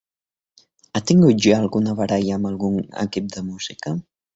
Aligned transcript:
Ha 0.93 1.01
tingut 1.11 1.45
ja 1.47 1.59
alguna 1.65 1.95
baralla 2.03 2.41
amb 2.41 2.53
algun 2.55 2.85
equip 3.07 3.33
de 3.39 3.49
música? 3.55 3.99